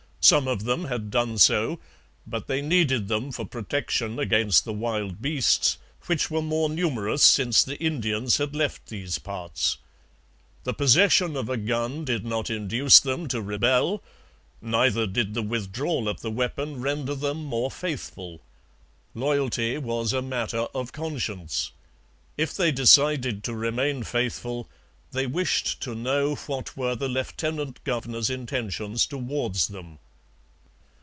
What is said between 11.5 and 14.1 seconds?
gun did not induce them to rebel,